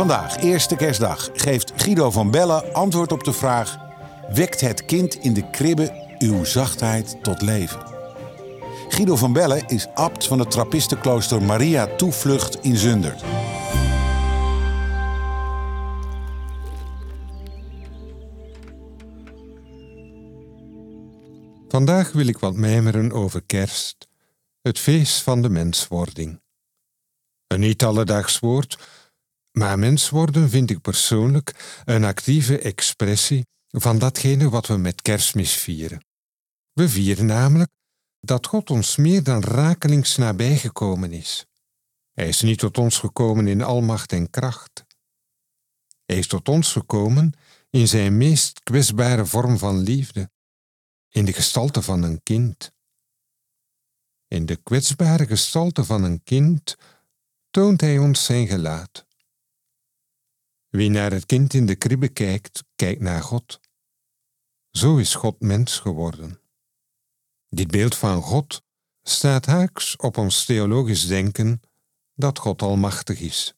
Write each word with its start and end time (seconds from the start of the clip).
Vandaag, 0.00 0.36
eerste 0.36 0.76
kerstdag, 0.76 1.30
geeft 1.32 1.72
Guido 1.76 2.10
van 2.10 2.30
Bellen 2.30 2.72
antwoord 2.72 3.12
op 3.12 3.24
de 3.24 3.32
vraag: 3.32 3.78
Wekt 4.32 4.60
het 4.60 4.84
kind 4.84 5.14
in 5.14 5.32
de 5.32 5.50
kribbe 5.50 6.14
uw 6.18 6.44
zachtheid 6.44 7.16
tot 7.22 7.42
leven? 7.42 7.82
Guido 8.88 9.16
van 9.16 9.32
Bellen 9.32 9.66
is 9.66 9.86
abt 9.94 10.26
van 10.26 10.38
het 10.38 10.50
trappistenklooster 10.50 11.42
Maria 11.42 11.96
Toevlucht 11.96 12.58
in 12.60 12.76
Zundert. 12.76 13.22
Vandaag 21.68 22.12
wil 22.12 22.26
ik 22.26 22.38
wat 22.38 22.54
mijmeren 22.54 23.12
over 23.12 23.42
kerst, 23.46 24.08
het 24.62 24.78
feest 24.78 25.22
van 25.22 25.42
de 25.42 25.48
menswording. 25.50 26.40
Een 27.46 27.60
niet 27.60 27.84
alledaags 27.84 28.38
woord, 28.38 28.78
maar 29.52 29.78
mens 29.78 30.08
worden 30.08 30.50
vind 30.50 30.70
ik 30.70 30.80
persoonlijk 30.80 31.80
een 31.84 32.04
actieve 32.04 32.58
expressie 32.58 33.46
van 33.68 33.98
datgene 33.98 34.48
wat 34.48 34.66
we 34.66 34.76
met 34.76 35.02
kerstmis 35.02 35.52
vieren. 35.52 36.04
We 36.72 36.88
vieren 36.88 37.26
namelijk 37.26 37.70
dat 38.20 38.46
God 38.46 38.70
ons 38.70 38.96
meer 38.96 39.22
dan 39.22 39.42
rakelings 39.42 40.16
nabijgekomen 40.16 41.12
is. 41.12 41.46
Hij 42.12 42.28
is 42.28 42.40
niet 42.40 42.58
tot 42.58 42.78
ons 42.78 42.98
gekomen 42.98 43.46
in 43.46 43.62
almacht 43.62 44.12
en 44.12 44.30
kracht. 44.30 44.84
Hij 46.04 46.18
is 46.18 46.26
tot 46.26 46.48
ons 46.48 46.72
gekomen 46.72 47.32
in 47.70 47.88
zijn 47.88 48.16
meest 48.16 48.62
kwetsbare 48.62 49.26
vorm 49.26 49.58
van 49.58 49.78
liefde, 49.78 50.30
in 51.08 51.24
de 51.24 51.32
gestalte 51.32 51.82
van 51.82 52.02
een 52.02 52.22
kind. 52.22 52.72
In 54.26 54.46
de 54.46 54.56
kwetsbare 54.56 55.26
gestalte 55.26 55.84
van 55.84 56.04
een 56.04 56.22
kind 56.22 56.76
toont 57.50 57.80
hij 57.80 57.98
ons 57.98 58.24
zijn 58.24 58.46
gelaat. 58.46 59.06
Wie 60.70 60.90
naar 60.90 61.12
het 61.12 61.26
kind 61.26 61.54
in 61.54 61.66
de 61.66 61.76
kribbe 61.76 62.08
kijkt, 62.08 62.64
kijkt 62.76 63.00
naar 63.00 63.22
God. 63.22 63.60
Zo 64.70 64.96
is 64.96 65.14
God 65.14 65.40
mens 65.40 65.78
geworden. 65.78 66.40
Dit 67.48 67.70
beeld 67.70 67.96
van 67.96 68.22
God 68.22 68.62
staat 69.02 69.46
haaks 69.46 69.96
op 69.96 70.16
ons 70.16 70.44
theologisch 70.44 71.06
denken 71.06 71.60
dat 72.14 72.38
God 72.38 72.62
almachtig 72.62 73.20
is. 73.20 73.54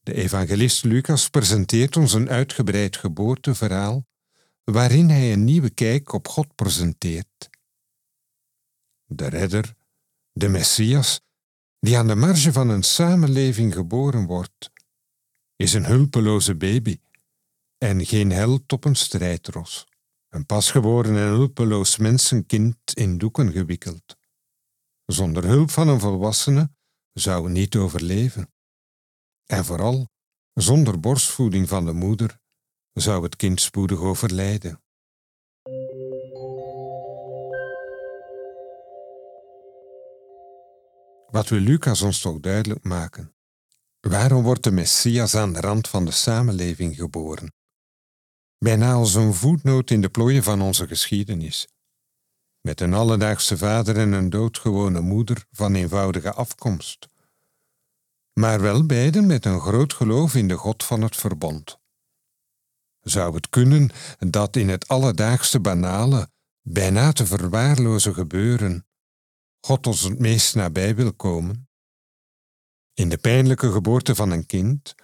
De 0.00 0.14
evangelist 0.14 0.84
Lucas 0.84 1.28
presenteert 1.28 1.96
ons 1.96 2.12
een 2.12 2.28
uitgebreid 2.28 2.96
geboorteverhaal 2.96 4.06
waarin 4.64 5.08
hij 5.08 5.32
een 5.32 5.44
nieuwe 5.44 5.70
kijk 5.70 6.12
op 6.12 6.28
God 6.28 6.54
presenteert. 6.54 7.50
De 9.04 9.28
redder, 9.28 9.74
de 10.32 10.48
Messias, 10.48 11.20
die 11.78 11.98
aan 11.98 12.06
de 12.06 12.14
marge 12.14 12.52
van 12.52 12.68
een 12.68 12.82
samenleving 12.82 13.74
geboren 13.74 14.26
wordt, 14.26 14.70
is 15.56 15.72
een 15.72 15.84
hulpeloze 15.84 16.54
baby 16.56 17.00
en 17.78 18.06
geen 18.06 18.30
held 18.30 18.72
op 18.72 18.84
een 18.84 18.94
strijdros. 18.94 19.86
Een 20.28 20.46
pasgeboren 20.46 21.16
en 21.16 21.26
hulpeloos 21.26 21.96
mensenkind 21.96 22.76
in 22.94 23.18
doeken 23.18 23.52
gewikkeld. 23.52 24.16
Zonder 25.06 25.44
hulp 25.44 25.70
van 25.70 25.88
een 25.88 26.00
volwassene 26.00 26.70
zou 27.12 27.50
niet 27.50 27.76
overleven. 27.76 28.52
En 29.44 29.64
vooral, 29.64 30.08
zonder 30.52 31.00
borstvoeding 31.00 31.68
van 31.68 31.84
de 31.84 31.92
moeder 31.92 32.38
zou 32.92 33.22
het 33.22 33.36
kind 33.36 33.60
spoedig 33.60 34.00
overlijden. 34.00 34.82
Wat 41.30 41.48
wil 41.48 41.60
Lucas 41.60 42.02
ons 42.02 42.20
toch 42.20 42.40
duidelijk 42.40 42.84
maken? 42.84 43.34
Waarom 44.04 44.42
wordt 44.42 44.62
de 44.62 44.70
Messias 44.70 45.34
aan 45.34 45.52
de 45.52 45.60
rand 45.60 45.88
van 45.88 46.04
de 46.04 46.10
samenleving 46.10 46.96
geboren? 46.96 47.52
Bijna 48.58 48.92
als 48.92 49.14
een 49.14 49.34
voetnoot 49.34 49.90
in 49.90 50.00
de 50.00 50.08
plooien 50.08 50.42
van 50.42 50.60
onze 50.60 50.86
geschiedenis. 50.86 51.68
Met 52.60 52.80
een 52.80 52.94
alledaagse 52.94 53.58
vader 53.58 53.96
en 53.96 54.12
een 54.12 54.30
doodgewone 54.30 55.00
moeder 55.00 55.46
van 55.50 55.74
eenvoudige 55.74 56.32
afkomst. 56.32 57.06
Maar 58.32 58.60
wel 58.60 58.86
beiden 58.86 59.26
met 59.26 59.44
een 59.44 59.60
groot 59.60 59.92
geloof 59.92 60.34
in 60.34 60.48
de 60.48 60.56
God 60.56 60.84
van 60.84 61.02
het 61.02 61.16
verbond. 61.16 61.78
Zou 63.00 63.34
het 63.34 63.48
kunnen 63.48 63.90
dat 64.18 64.56
in 64.56 64.68
het 64.68 64.88
alledaagse 64.88 65.60
banale, 65.60 66.30
bijna 66.62 67.12
te 67.12 67.26
verwaarlozen 67.26 68.14
gebeuren, 68.14 68.86
God 69.60 69.86
ons 69.86 70.00
het 70.00 70.18
meest 70.18 70.54
nabij 70.54 70.94
wil 70.94 71.12
komen? 71.12 71.63
In 72.94 73.08
de 73.08 73.18
pijnlijke 73.18 73.72
geboorte 73.72 74.14
van 74.14 74.30
een 74.30 74.46
kind 74.46 74.94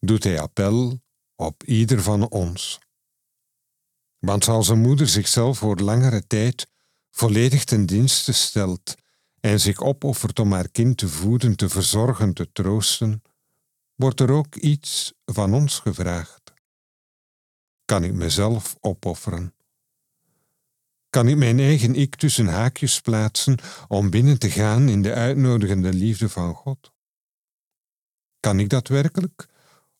doet 0.00 0.24
hij 0.24 0.40
appel 0.40 1.00
op 1.34 1.62
ieder 1.64 2.02
van 2.02 2.28
ons. 2.28 2.78
Want 4.18 4.48
als 4.48 4.68
een 4.68 4.80
moeder 4.80 5.08
zichzelf 5.08 5.58
voor 5.58 5.76
langere 5.76 6.26
tijd 6.26 6.70
volledig 7.10 7.64
ten 7.64 7.86
dienste 7.86 8.32
stelt 8.32 8.94
en 9.40 9.60
zich 9.60 9.80
opoffert 9.80 10.38
om 10.38 10.52
haar 10.52 10.68
kind 10.68 10.96
te 10.96 11.08
voeden, 11.08 11.56
te 11.56 11.68
verzorgen, 11.68 12.34
te 12.34 12.52
troosten, 12.52 13.22
wordt 13.94 14.20
er 14.20 14.30
ook 14.30 14.54
iets 14.54 15.12
van 15.24 15.54
ons 15.54 15.78
gevraagd. 15.78 16.52
Kan 17.84 18.04
ik 18.04 18.12
mezelf 18.12 18.76
opofferen? 18.80 19.54
Kan 21.10 21.28
ik 21.28 21.36
mijn 21.36 21.58
eigen 21.58 21.94
ik 21.94 22.16
tussen 22.16 22.46
haakjes 22.46 23.00
plaatsen 23.00 23.58
om 23.88 24.10
binnen 24.10 24.38
te 24.38 24.50
gaan 24.50 24.88
in 24.88 25.02
de 25.02 25.12
uitnodigende 25.12 25.92
liefde 25.92 26.28
van 26.28 26.54
God? 26.54 26.96
Kan 28.40 28.58
ik 28.58 28.68
dat 28.68 28.88
werkelijk? 28.88 29.48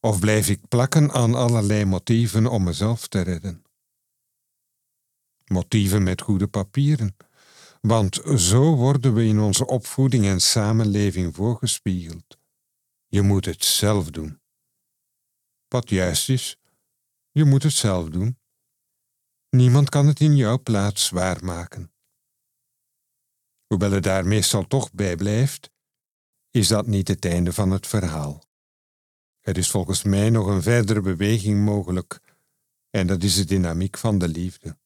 Of 0.01 0.21
blijf 0.21 0.49
ik 0.49 0.69
plakken 0.69 1.11
aan 1.11 1.35
allerlei 1.35 1.85
motieven 1.85 2.47
om 2.47 2.63
mezelf 2.63 3.09
te 3.09 3.21
redden? 3.21 3.63
Motieven 5.45 6.03
met 6.03 6.21
goede 6.21 6.49
papieren, 6.49 7.17
want 7.81 8.21
zo 8.37 8.75
worden 8.75 9.15
we 9.15 9.25
in 9.25 9.39
onze 9.39 9.67
opvoeding 9.67 10.25
en 10.25 10.41
samenleving 10.41 11.35
voorgespiegeld. 11.35 12.39
Je 13.07 13.23
moet 13.23 13.45
het 13.45 13.65
zelf 13.65 14.11
doen. 14.11 14.41
Wat 15.69 15.91
juist 15.91 16.29
is, 16.29 16.59
je 17.31 17.45
moet 17.45 17.63
het 17.63 17.73
zelf 17.73 18.09
doen. 18.09 18.39
Niemand 19.51 19.89
kan 19.89 20.07
het 20.07 20.21
in 20.21 20.37
jouw 20.37 20.63
plaats 20.63 21.11
waarmaken. 21.11 21.93
Hoewel 23.67 23.91
het 23.91 24.03
daar 24.03 24.27
meestal 24.27 24.67
toch 24.67 24.93
bij 24.93 25.17
blijft, 25.17 25.71
is 26.51 26.69
dat 26.69 26.87
niet 26.87 27.09
het 27.09 27.25
einde 27.25 27.53
van 27.53 27.71
het 27.71 27.87
verhaal. 27.87 28.43
Er 29.41 29.57
is 29.57 29.71
volgens 29.71 30.03
mij 30.03 30.31
nog 30.31 30.47
een 30.47 30.63
verdere 30.63 31.01
beweging 31.01 31.65
mogelijk, 31.65 32.21
en 32.91 33.07
dat 33.07 33.23
is 33.23 33.35
de 33.35 33.45
dynamiek 33.45 33.99
van 33.99 34.19
de 34.19 34.29
liefde. 34.29 34.79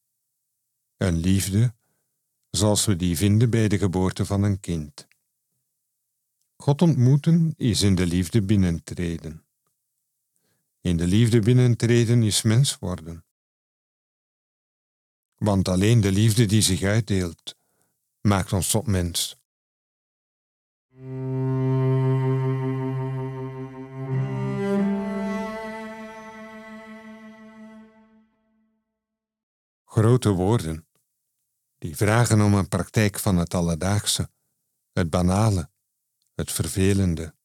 Een 0.97 1.17
liefde 1.17 1.73
zoals 2.49 2.85
we 2.85 2.95
die 2.95 3.17
vinden 3.17 3.49
bij 3.49 3.67
de 3.67 3.77
geboorte 3.77 4.25
van 4.25 4.43
een 4.43 4.59
kind. 4.59 5.07
God 6.57 6.81
ontmoeten 6.81 7.53
is 7.57 7.81
in 7.81 7.95
de 7.95 8.05
liefde 8.05 8.41
binnentreden. 8.41 9.45
In 10.81 10.97
de 10.97 11.07
liefde 11.07 11.39
binnentreden 11.39 12.23
is 12.23 12.41
mens 12.41 12.77
worden. 12.77 13.25
Want 15.35 15.67
alleen 15.67 16.01
de 16.01 16.11
liefde 16.11 16.45
die 16.45 16.61
zich 16.61 16.81
uitdeelt, 16.81 17.55
maakt 18.21 18.53
ons 18.53 18.71
tot 18.71 18.87
mens. 18.87 19.37
Grote 29.85 30.29
woorden, 30.29 30.87
die 31.77 31.95
vragen 31.95 32.41
om 32.41 32.53
een 32.53 32.67
praktijk 32.67 33.19
van 33.19 33.37
het 33.37 33.53
alledaagse, 33.53 34.29
het 34.91 35.09
banale, 35.09 35.69
het 36.35 36.51
vervelende. 36.51 37.35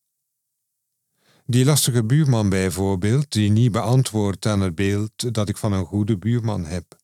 Die 1.45 1.65
lastige 1.65 2.05
buurman 2.05 2.49
bijvoorbeeld, 2.49 3.33
die 3.33 3.51
niet 3.51 3.73
beantwoordt 3.73 4.47
aan 4.47 4.61
het 4.61 4.75
beeld 4.75 5.35
dat 5.35 5.49
ik 5.49 5.57
van 5.57 5.73
een 5.73 5.87
goede 5.87 6.19
buurman 6.19 6.65
heb. 6.65 6.97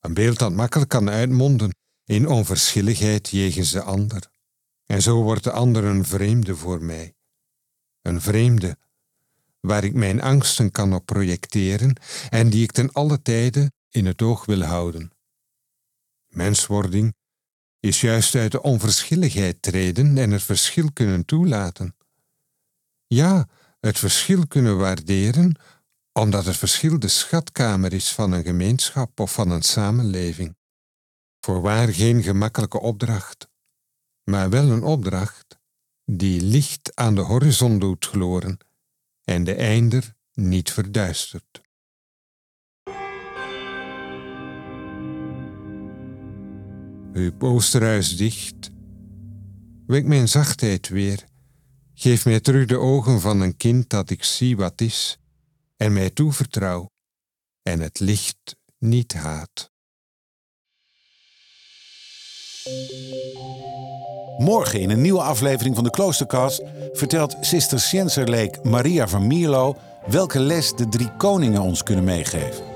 Een 0.00 0.14
beeld 0.14 0.38
dat 0.38 0.52
makkelijk 0.52 0.90
kan 0.90 1.10
uitmonden 1.10 1.76
in 2.04 2.28
onverschilligheid 2.28 3.28
jegens 3.28 3.70
de 3.70 3.82
ander 3.82 4.31
En 4.92 5.02
zo 5.02 5.22
wordt 5.22 5.44
de 5.44 5.50
ander 5.50 5.84
een 5.84 6.04
vreemde 6.04 6.56
voor 6.56 6.82
mij. 6.82 7.14
Een 8.02 8.20
vreemde 8.20 8.78
waar 9.60 9.84
ik 9.84 9.94
mijn 9.94 10.22
angsten 10.22 10.70
kan 10.70 10.94
op 10.94 11.06
projecteren 11.06 11.96
en 12.28 12.50
die 12.50 12.62
ik 12.62 12.72
ten 12.72 12.92
alle 12.92 13.22
tijde 13.22 13.72
in 13.88 14.06
het 14.06 14.22
oog 14.22 14.44
wil 14.44 14.62
houden. 14.62 15.10
Menswording 16.28 17.14
is 17.80 18.00
juist 18.00 18.34
uit 18.34 18.52
de 18.52 18.62
onverschilligheid 18.62 19.62
treden 19.62 20.18
en 20.18 20.30
het 20.30 20.42
verschil 20.42 20.92
kunnen 20.92 21.24
toelaten. 21.24 21.96
Ja, 23.06 23.48
het 23.80 23.98
verschil 23.98 24.46
kunnen 24.46 24.78
waarderen, 24.78 25.58
omdat 26.12 26.44
het 26.44 26.56
verschil 26.56 26.98
de 26.98 27.08
schatkamer 27.08 27.92
is 27.92 28.12
van 28.12 28.32
een 28.32 28.44
gemeenschap 28.44 29.20
of 29.20 29.32
van 29.32 29.50
een 29.50 29.62
samenleving. 29.62 30.56
Voorwaar 31.40 31.88
geen 31.88 32.22
gemakkelijke 32.22 32.80
opdracht, 32.80 33.50
maar 34.24 34.50
wel 34.50 34.70
een 34.70 34.82
opdracht 34.82 35.58
die 36.04 36.40
licht 36.40 36.96
aan 36.96 37.14
de 37.14 37.20
horizon 37.20 37.78
doet 37.78 38.06
gloren 38.06 38.58
en 39.24 39.44
de 39.44 39.54
einder 39.54 40.14
niet 40.32 40.72
verduistert. 40.72 41.60
Uw 47.12 47.32
oosterhuis 47.38 48.16
dicht, 48.16 48.70
wek 49.86 50.06
mijn 50.06 50.28
zachtheid 50.28 50.88
weer, 50.88 51.24
geef 51.94 52.24
mij 52.24 52.40
terug 52.40 52.66
de 52.66 52.78
ogen 52.78 53.20
van 53.20 53.40
een 53.40 53.56
kind 53.56 53.90
dat 53.90 54.10
ik 54.10 54.24
zie 54.24 54.56
wat 54.56 54.80
is 54.80 55.18
en 55.76 55.92
mij 55.92 56.10
toevertrouw 56.10 56.90
en 57.62 57.80
het 57.80 58.00
licht 58.00 58.56
niet 58.78 59.12
haat. 59.12 59.70
Morgen 64.38 64.80
in 64.80 64.90
een 64.90 65.00
nieuwe 65.00 65.22
aflevering 65.22 65.74
van 65.74 65.84
de 65.84 65.90
Kloosterkast 65.90 66.62
vertelt 66.92 67.36
Sister 67.40 67.80
Sjenserleek 67.80 68.62
Maria 68.62 69.08
van 69.08 69.26
Mierlo 69.26 69.76
welke 70.06 70.40
les 70.40 70.72
de 70.76 70.88
drie 70.88 71.10
koningen 71.16 71.62
ons 71.62 71.82
kunnen 71.82 72.04
meegeven. 72.04 72.71